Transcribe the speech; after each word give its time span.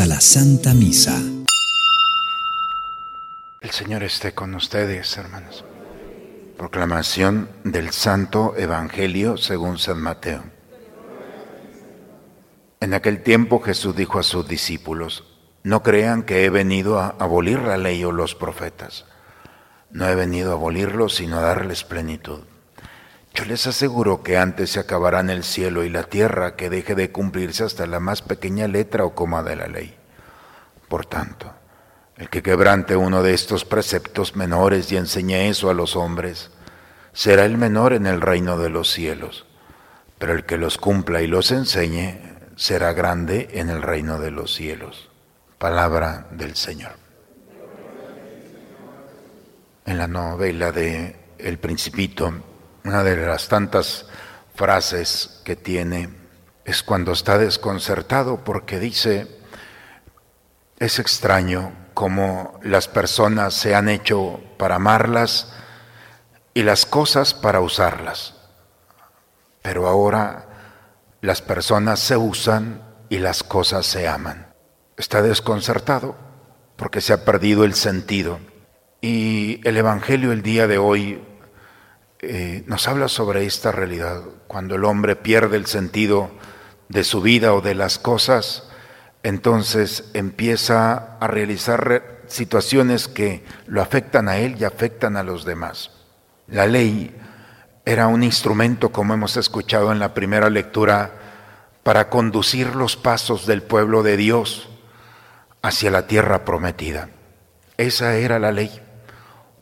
a 0.00 0.06
la 0.06 0.20
Santa 0.20 0.74
Misa. 0.74 1.22
El 3.60 3.70
Señor 3.70 4.02
esté 4.02 4.34
con 4.34 4.54
ustedes, 4.54 5.16
hermanos. 5.16 5.64
Proclamación 6.56 7.48
del 7.62 7.90
Santo 7.90 8.54
Evangelio 8.56 9.36
según 9.36 9.78
San 9.78 10.00
Mateo. 10.00 10.42
En 12.80 12.94
aquel 12.94 13.22
tiempo 13.22 13.60
Jesús 13.60 13.94
dijo 13.94 14.18
a 14.18 14.24
sus 14.24 14.48
discípulos, 14.48 15.24
no 15.62 15.82
crean 15.82 16.24
que 16.24 16.44
he 16.44 16.50
venido 16.50 16.98
a 16.98 17.14
abolir 17.20 17.60
la 17.60 17.76
ley 17.76 18.02
o 18.02 18.10
los 18.10 18.34
profetas. 18.34 19.04
No 19.90 20.08
he 20.08 20.14
venido 20.14 20.50
a 20.50 20.54
abolirlos, 20.54 21.14
sino 21.14 21.38
a 21.38 21.42
darles 21.42 21.84
plenitud. 21.84 22.40
Yo 23.34 23.44
les 23.46 23.66
aseguro 23.66 24.22
que 24.22 24.38
antes 24.38 24.70
se 24.70 24.80
acabarán 24.80 25.28
el 25.28 25.42
cielo 25.42 25.82
y 25.82 25.90
la 25.90 26.04
tierra 26.04 26.54
que 26.54 26.70
deje 26.70 26.94
de 26.94 27.10
cumplirse 27.10 27.64
hasta 27.64 27.84
la 27.86 27.98
más 27.98 28.22
pequeña 28.22 28.68
letra 28.68 29.04
o 29.04 29.16
coma 29.16 29.42
de 29.42 29.56
la 29.56 29.66
ley. 29.66 29.96
Por 30.88 31.04
tanto, 31.04 31.52
el 32.16 32.30
que 32.30 32.44
quebrante 32.44 32.94
uno 32.94 33.24
de 33.24 33.34
estos 33.34 33.64
preceptos 33.64 34.36
menores 34.36 34.92
y 34.92 34.96
enseñe 34.96 35.48
eso 35.48 35.68
a 35.68 35.74
los 35.74 35.96
hombres, 35.96 36.52
será 37.12 37.44
el 37.44 37.58
menor 37.58 37.92
en 37.92 38.06
el 38.06 38.20
reino 38.20 38.56
de 38.56 38.70
los 38.70 38.92
cielos, 38.92 39.46
pero 40.16 40.32
el 40.32 40.44
que 40.44 40.56
los 40.56 40.78
cumpla 40.78 41.20
y 41.20 41.26
los 41.26 41.50
enseñe 41.50 42.20
será 42.54 42.92
grande 42.92 43.48
en 43.54 43.68
el 43.68 43.82
reino 43.82 44.20
de 44.20 44.30
los 44.30 44.54
cielos. 44.54 45.10
Palabra 45.58 46.28
del 46.30 46.54
Señor. 46.54 46.92
En 49.86 49.98
la 49.98 50.06
novela 50.06 50.70
de 50.70 51.16
El 51.38 51.58
Principito, 51.58 52.32
una 52.84 53.02
de 53.02 53.16
las 53.16 53.48
tantas 53.48 54.06
frases 54.54 55.40
que 55.42 55.56
tiene 55.56 56.10
es 56.64 56.82
cuando 56.82 57.12
está 57.12 57.38
desconcertado 57.38 58.44
porque 58.44 58.78
dice, 58.78 59.26
es 60.78 60.98
extraño 60.98 61.72
cómo 61.94 62.60
las 62.62 62.88
personas 62.88 63.54
se 63.54 63.74
han 63.74 63.88
hecho 63.88 64.40
para 64.58 64.76
amarlas 64.76 65.52
y 66.52 66.62
las 66.62 66.84
cosas 66.84 67.32
para 67.32 67.60
usarlas, 67.60 68.34
pero 69.62 69.88
ahora 69.88 70.46
las 71.22 71.40
personas 71.40 72.00
se 72.00 72.18
usan 72.18 72.82
y 73.08 73.18
las 73.18 73.42
cosas 73.42 73.86
se 73.86 74.06
aman. 74.06 74.52
Está 74.98 75.22
desconcertado 75.22 76.16
porque 76.76 77.00
se 77.00 77.14
ha 77.14 77.24
perdido 77.24 77.64
el 77.64 77.74
sentido. 77.74 78.40
Y 79.00 79.60
el 79.64 79.76
Evangelio 79.76 80.32
el 80.32 80.42
día 80.42 80.66
de 80.66 80.78
hoy 80.78 81.22
eh, 82.28 82.64
nos 82.66 82.88
habla 82.88 83.08
sobre 83.08 83.46
esta 83.46 83.72
realidad. 83.72 84.22
Cuando 84.46 84.74
el 84.74 84.84
hombre 84.84 85.16
pierde 85.16 85.56
el 85.56 85.66
sentido 85.66 86.30
de 86.88 87.04
su 87.04 87.20
vida 87.20 87.54
o 87.54 87.60
de 87.60 87.74
las 87.74 87.98
cosas, 87.98 88.68
entonces 89.22 90.10
empieza 90.14 91.16
a 91.18 91.26
realizar 91.26 92.22
situaciones 92.26 93.08
que 93.08 93.44
lo 93.66 93.80
afectan 93.80 94.28
a 94.28 94.38
él 94.38 94.56
y 94.58 94.64
afectan 94.64 95.16
a 95.16 95.22
los 95.22 95.44
demás. 95.44 95.90
La 96.46 96.66
ley 96.66 97.14
era 97.84 98.06
un 98.06 98.22
instrumento, 98.22 98.92
como 98.92 99.14
hemos 99.14 99.36
escuchado 99.36 99.92
en 99.92 99.98
la 99.98 100.14
primera 100.14 100.50
lectura, 100.50 101.12
para 101.82 102.10
conducir 102.10 102.74
los 102.74 102.96
pasos 102.96 103.46
del 103.46 103.62
pueblo 103.62 104.02
de 104.02 104.16
Dios 104.16 104.68
hacia 105.62 105.90
la 105.90 106.06
tierra 106.06 106.44
prometida. 106.44 107.08
Esa 107.76 108.16
era 108.16 108.38
la 108.38 108.52
ley, 108.52 108.70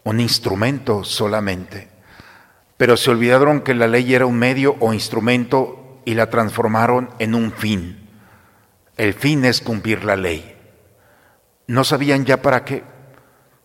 un 0.04 0.20
instrumento 0.20 1.04
solamente 1.04 1.91
pero 2.82 2.96
se 2.96 3.12
olvidaron 3.12 3.60
que 3.60 3.74
la 3.74 3.86
ley 3.86 4.12
era 4.12 4.26
un 4.26 4.36
medio 4.36 4.74
o 4.80 4.92
instrumento 4.92 6.00
y 6.04 6.14
la 6.14 6.30
transformaron 6.30 7.10
en 7.20 7.36
un 7.36 7.52
fin. 7.52 8.10
El 8.96 9.14
fin 9.14 9.44
es 9.44 9.60
cumplir 9.60 10.02
la 10.02 10.16
ley. 10.16 10.56
No 11.68 11.84
sabían 11.84 12.24
ya 12.24 12.42
para 12.42 12.64
qué, 12.64 12.82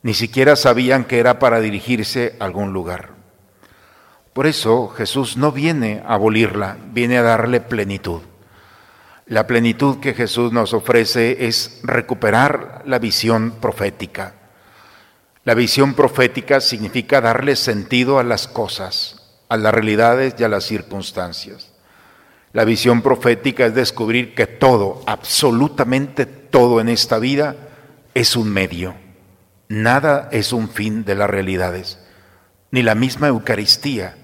ni 0.03 0.13
siquiera 0.13 0.55
sabían 0.55 1.05
que 1.05 1.17
era 1.17 1.39
para 1.39 1.61
dirigirse 1.61 2.35
a 2.39 2.45
algún 2.45 2.73
lugar. 2.73 3.15
Por 4.33 4.45
eso 4.45 4.87
Jesús 4.89 5.35
no 5.35 5.51
viene 5.51 6.03
a 6.05 6.13
abolirla, 6.13 6.77
viene 6.91 7.17
a 7.17 7.23
darle 7.23 7.59
plenitud. 7.59 8.21
La 9.25 9.47
plenitud 9.47 9.99
que 9.99 10.13
Jesús 10.13 10.53
nos 10.53 10.75
ofrece 10.75 11.47
es 11.47 11.79
recuperar 11.81 12.83
la 12.85 12.99
visión 12.99 13.55
profética 13.59 14.35
la 15.47 15.53
visión 15.53 15.93
profética 15.93 16.59
significa 16.59 17.21
darle 17.21 17.55
sentido 17.55 18.19
a 18.19 18.23
las 18.25 18.49
cosas, 18.49 19.37
a 19.47 19.55
las 19.55 19.73
realidades 19.73 20.35
y 20.37 20.43
a 20.43 20.49
las 20.49 20.65
circunstancias. 20.65 21.71
La 22.51 22.65
visión 22.65 23.01
profética 23.01 23.65
es 23.65 23.73
descubrir 23.73 24.35
que 24.35 24.45
todo, 24.45 25.01
absolutamente 25.05 26.25
todo 26.25 26.81
en 26.81 26.89
esta 26.89 27.17
vida 27.17 27.55
es 28.13 28.35
un 28.35 28.49
medio. 28.49 28.95
Nada 29.69 30.27
es 30.33 30.51
un 30.51 30.67
fin 30.67 31.05
de 31.05 31.15
las 31.15 31.29
realidades. 31.29 31.97
Ni 32.71 32.83
la 32.83 32.95
misma 32.95 33.29
Eucaristía 33.29 34.17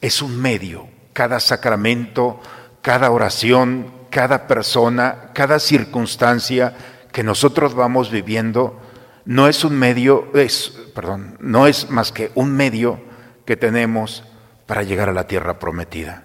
es 0.00 0.22
un 0.22 0.40
medio. 0.40 0.86
Cada 1.12 1.40
sacramento, 1.40 2.40
cada 2.82 3.10
oración, 3.10 3.92
cada 4.10 4.46
persona, 4.46 5.32
cada 5.34 5.58
circunstancia 5.58 6.76
que 7.10 7.24
nosotros 7.24 7.74
vamos 7.74 8.12
viviendo 8.12 8.80
no 9.24 9.48
es 9.48 9.64
un 9.64 9.78
medio, 9.78 10.30
es, 10.34 10.72
perdón, 10.94 11.36
no 11.40 11.66
es 11.66 11.90
más 11.90 12.12
que 12.12 12.30
un 12.34 12.54
medio 12.54 13.00
que 13.44 13.56
tenemos 13.56 14.24
para 14.66 14.82
llegar 14.82 15.08
a 15.08 15.12
la 15.12 15.26
tierra 15.26 15.58
prometida. 15.58 16.24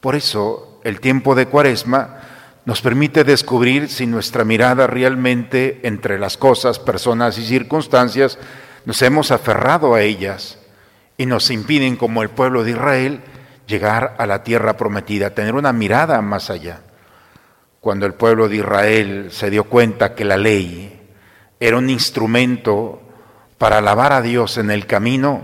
Por 0.00 0.14
eso 0.14 0.80
el 0.84 1.00
tiempo 1.00 1.34
de 1.34 1.46
Cuaresma 1.46 2.20
nos 2.64 2.82
permite 2.82 3.24
descubrir 3.24 3.88
si 3.88 4.06
nuestra 4.06 4.44
mirada 4.44 4.86
realmente 4.86 5.80
entre 5.84 6.18
las 6.18 6.36
cosas, 6.36 6.78
personas 6.78 7.38
y 7.38 7.46
circunstancias 7.46 8.38
nos 8.84 9.00
hemos 9.02 9.30
aferrado 9.30 9.94
a 9.94 10.02
ellas 10.02 10.58
y 11.16 11.26
nos 11.26 11.50
impiden, 11.50 11.96
como 11.96 12.22
el 12.22 12.30
pueblo 12.30 12.62
de 12.62 12.72
Israel, 12.72 13.20
llegar 13.66 14.14
a 14.18 14.26
la 14.26 14.42
tierra 14.42 14.76
prometida, 14.76 15.30
tener 15.30 15.54
una 15.54 15.72
mirada 15.72 16.20
más 16.22 16.50
allá. 16.50 16.80
Cuando 17.80 18.06
el 18.06 18.14
pueblo 18.14 18.48
de 18.48 18.56
Israel 18.56 19.28
se 19.30 19.50
dio 19.50 19.64
cuenta 19.64 20.14
que 20.14 20.24
la 20.24 20.36
ley, 20.36 20.95
era 21.60 21.78
un 21.78 21.90
instrumento 21.90 23.00
para 23.58 23.78
alabar 23.78 24.12
a 24.12 24.22
Dios 24.22 24.58
en 24.58 24.70
el 24.70 24.86
camino, 24.86 25.40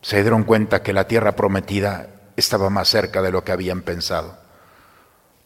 se 0.00 0.22
dieron 0.22 0.44
cuenta 0.44 0.82
que 0.82 0.92
la 0.92 1.06
tierra 1.06 1.36
prometida 1.36 2.08
estaba 2.36 2.70
más 2.70 2.88
cerca 2.88 3.20
de 3.20 3.30
lo 3.30 3.44
que 3.44 3.52
habían 3.52 3.82
pensado. 3.82 4.38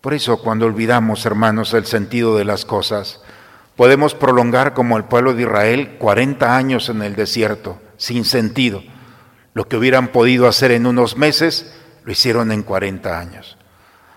Por 0.00 0.14
eso 0.14 0.40
cuando 0.42 0.66
olvidamos, 0.66 1.26
hermanos, 1.26 1.74
el 1.74 1.86
sentido 1.86 2.36
de 2.36 2.44
las 2.44 2.64
cosas, 2.64 3.20
podemos 3.74 4.14
prolongar 4.14 4.74
como 4.74 4.96
el 4.96 5.04
pueblo 5.04 5.34
de 5.34 5.42
Israel 5.42 5.96
40 5.98 6.56
años 6.56 6.88
en 6.88 7.02
el 7.02 7.16
desierto, 7.16 7.80
sin 7.96 8.24
sentido. 8.24 8.82
Lo 9.54 9.66
que 9.66 9.76
hubieran 9.76 10.08
podido 10.08 10.46
hacer 10.46 10.70
en 10.70 10.86
unos 10.86 11.16
meses, 11.16 11.74
lo 12.04 12.12
hicieron 12.12 12.52
en 12.52 12.62
40 12.62 13.18
años. 13.18 13.56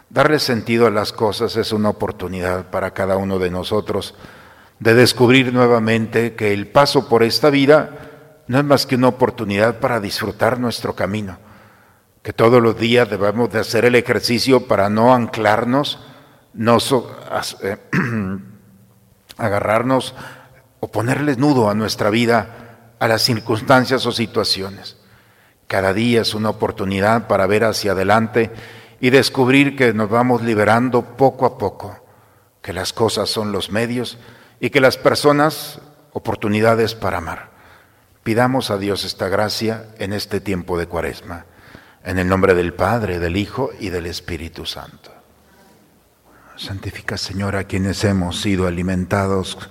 Darle 0.09 0.39
sentido 0.39 0.87
a 0.87 0.91
las 0.91 1.13
cosas 1.13 1.55
es 1.55 1.71
una 1.71 1.89
oportunidad 1.89 2.69
para 2.69 2.91
cada 2.91 3.17
uno 3.17 3.39
de 3.39 3.49
nosotros 3.49 4.13
de 4.79 4.93
descubrir 4.93 5.53
nuevamente 5.53 6.35
que 6.35 6.53
el 6.53 6.67
paso 6.67 7.09
por 7.09 7.23
esta 7.23 7.49
vida 7.49 8.43
no 8.47 8.59
es 8.59 8.63
más 8.63 8.85
que 8.85 8.95
una 8.95 9.09
oportunidad 9.09 9.79
para 9.79 9.99
disfrutar 9.99 10.59
nuestro 10.59 10.95
camino, 10.95 11.37
que 12.21 12.33
todos 12.33 12.61
los 12.61 12.77
días 12.77 13.09
debemos 13.09 13.51
de 13.51 13.59
hacer 13.59 13.85
el 13.85 13.95
ejercicio 13.95 14.67
para 14.67 14.89
no 14.89 15.13
anclarnos, 15.13 15.99
no 16.53 16.77
eh, 17.63 17.77
agarrarnos 19.37 20.15
o 20.79 20.87
ponerle 20.89 21.35
nudo 21.35 21.69
a 21.69 21.75
nuestra 21.75 22.09
vida, 22.09 22.93
a 22.99 23.07
las 23.07 23.21
circunstancias 23.21 24.05
o 24.05 24.11
situaciones. 24.11 24.97
Cada 25.67 25.93
día 25.93 26.21
es 26.21 26.33
una 26.33 26.49
oportunidad 26.49 27.27
para 27.27 27.47
ver 27.47 27.65
hacia 27.65 27.91
adelante 27.91 28.51
y 29.01 29.09
descubrir 29.09 29.75
que 29.75 29.93
nos 29.93 30.09
vamos 30.09 30.41
liberando 30.41 31.17
poco 31.17 31.45
a 31.45 31.57
poco, 31.57 31.99
que 32.61 32.73
las 32.73 32.93
cosas 32.93 33.29
son 33.29 33.51
los 33.51 33.71
medios 33.71 34.17
y 34.59 34.69
que 34.69 34.81
las 34.81 34.97
personas 34.97 35.79
oportunidades 36.11 36.95
para 36.95 37.19
amar. 37.19 37.49
Pidamos 38.23 38.71
a 38.71 38.77
Dios 38.77 39.03
esta 39.03 39.29
gracia 39.29 39.87
en 39.99 40.13
este 40.13 40.41
tiempo 40.41 40.77
de 40.77 40.87
cuaresma, 40.87 41.45
en 42.03 42.19
el 42.19 42.27
nombre 42.27 42.55
del 42.55 42.73
Padre, 42.73 43.19
del 43.19 43.37
Hijo 43.37 43.69
y 43.79 43.89
del 43.89 44.05
Espíritu 44.05 44.65
Santo. 44.65 45.11
Santifica, 46.57 47.17
Señor, 47.17 47.55
a 47.55 47.65
quienes 47.65 48.03
hemos 48.03 48.41
sido 48.41 48.67
alimentados 48.67 49.69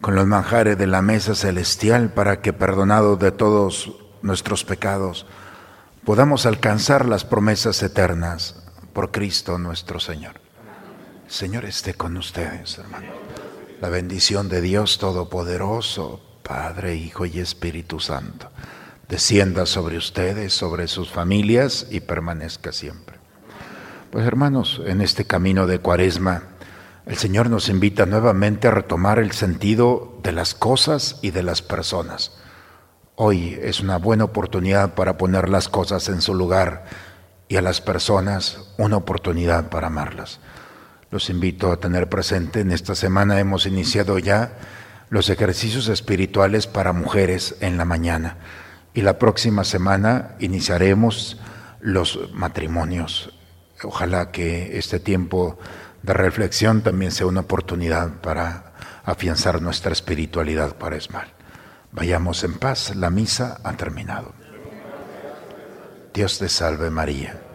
con 0.00 0.14
los 0.14 0.26
manjares 0.26 0.78
de 0.78 0.86
la 0.86 1.02
mesa 1.02 1.34
celestial 1.34 2.10
para 2.10 2.40
que, 2.40 2.52
perdonados 2.52 3.18
de 3.18 3.32
todos 3.32 3.92
nuestros 4.22 4.64
pecados, 4.64 5.26
podamos 6.04 6.46
alcanzar 6.46 7.06
las 7.06 7.24
promesas 7.24 7.82
eternas 7.82 8.62
por 8.92 9.10
Cristo 9.10 9.58
nuestro 9.58 10.00
Señor. 10.00 10.40
Señor 11.28 11.64
esté 11.66 11.94
con 11.94 12.16
ustedes, 12.16 12.78
hermanos. 12.78 13.10
La 13.80 13.90
bendición 13.90 14.48
de 14.48 14.62
Dios 14.62 14.96
Todopoderoso, 14.96 16.22
Padre, 16.42 16.94
Hijo 16.94 17.26
y 17.26 17.40
Espíritu 17.40 18.00
Santo, 18.00 18.48
descienda 19.06 19.66
sobre 19.66 19.98
ustedes, 19.98 20.54
sobre 20.54 20.88
sus 20.88 21.10
familias 21.10 21.86
y 21.90 22.00
permanezca 22.00 22.72
siempre. 22.72 23.18
Pues 24.10 24.26
hermanos, 24.26 24.80
en 24.86 25.02
este 25.02 25.26
camino 25.26 25.66
de 25.66 25.78
cuaresma 25.78 26.44
El 27.04 27.18
Señor 27.18 27.50
nos 27.50 27.68
invita 27.68 28.06
nuevamente 28.06 28.66
a 28.66 28.70
retomar 28.70 29.18
el 29.18 29.32
sentido 29.32 30.18
de 30.22 30.32
las 30.32 30.54
cosas 30.54 31.18
y 31.20 31.30
de 31.32 31.42
las 31.42 31.60
personas. 31.60 32.32
Hoy 33.14 33.58
es 33.60 33.80
una 33.80 33.98
buena 33.98 34.24
oportunidad 34.24 34.94
para 34.94 35.18
poner 35.18 35.50
las 35.50 35.68
cosas 35.68 36.08
en 36.08 36.22
su 36.22 36.34
lugar 36.34 36.86
y 37.46 37.56
a 37.56 37.62
las 37.62 37.82
personas 37.82 38.72
una 38.78 38.96
oportunidad 38.96 39.68
para 39.68 39.88
amarlas. 39.88 40.40
Los 41.10 41.30
invito 41.30 41.70
a 41.70 41.78
tener 41.78 42.08
presente, 42.08 42.60
en 42.60 42.72
esta 42.72 42.94
semana 42.94 43.38
hemos 43.38 43.66
iniciado 43.66 44.18
ya 44.18 44.58
los 45.08 45.30
ejercicios 45.30 45.88
espirituales 45.88 46.66
para 46.66 46.92
mujeres 46.92 47.56
en 47.60 47.78
la 47.78 47.84
mañana 47.84 48.38
y 48.92 49.02
la 49.02 49.18
próxima 49.18 49.62
semana 49.62 50.36
iniciaremos 50.40 51.38
los 51.80 52.32
matrimonios. 52.32 53.32
Ojalá 53.84 54.32
que 54.32 54.78
este 54.78 54.98
tiempo 54.98 55.58
de 56.02 56.14
reflexión 56.14 56.82
también 56.82 57.12
sea 57.12 57.26
una 57.26 57.40
oportunidad 57.40 58.20
para 58.22 58.72
afianzar 59.04 59.60
nuestra 59.60 59.92
espiritualidad 59.92 60.76
para 60.76 60.96
Esmal. 60.96 61.28
Vayamos 61.92 62.42
en 62.42 62.54
paz, 62.54 62.96
la 62.96 63.10
misa 63.10 63.58
ha 63.62 63.74
terminado. 63.74 64.32
Dios 66.14 66.38
te 66.38 66.48
salve 66.48 66.90
María. 66.90 67.45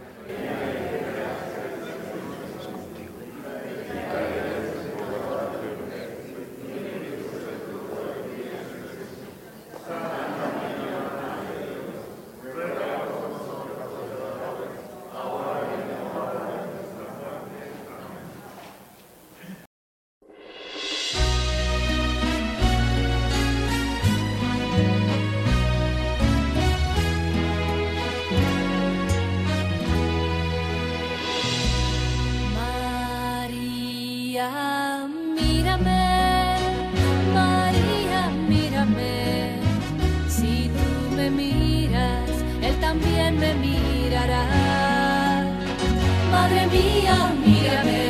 me 43.42 43.56
mirará. 43.56 44.44
Madre 46.32 46.68
mía, 46.68 47.34
mírame. 47.44 48.01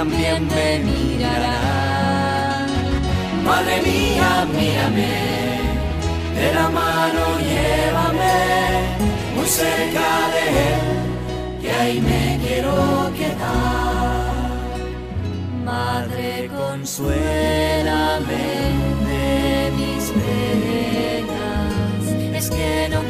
También 0.00 0.48
me 0.48 0.78
mirará. 0.78 1.58
Madre 3.44 3.76
mía, 3.82 4.46
mírame, 4.56 5.14
de 6.38 6.48
la 6.54 6.66
mano 6.70 7.22
llévame 7.48 8.38
muy 9.36 9.46
cerca 9.46 10.08
de 10.34 10.44
él, 10.68 10.84
que 11.60 11.70
ahí 11.70 12.00
me 12.00 12.24
quiero 12.42 12.74
quedar. 13.18 14.30
Madre, 15.64 16.50
consuélame 16.56 18.44
de 19.08 19.26
mis 19.78 20.04
penas, 20.22 22.02
es 22.38 22.46
que 22.50 22.88
no 22.92 23.00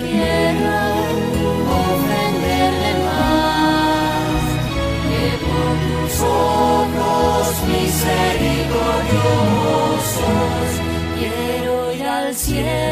quiero 12.44 12.89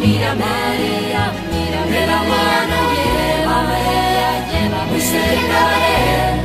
mírame, 0.00 0.44
María, 0.44 1.32
mírame, 1.52 1.90
de 1.90 2.06
la 2.06 2.20
mano 2.32 2.76
llévame, 2.96 3.82
llévame 4.50 5.00
cerca 5.00 6.35